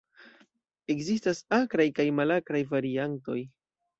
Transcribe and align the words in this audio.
Ekzistas 0.93 1.41
akraj 1.59 1.85
kaj 2.01 2.07
malakraj 2.21 2.63
variantoj. 2.75 3.39